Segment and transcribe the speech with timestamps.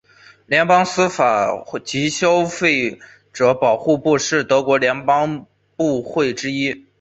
[0.47, 2.99] 联邦司法及消费
[3.31, 6.87] 者保护部是德国的联邦部会之一。